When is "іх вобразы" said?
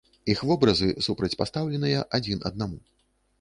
0.33-0.87